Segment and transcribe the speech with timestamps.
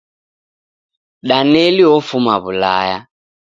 [1.27, 2.97] Daneli ofuma W'ulaya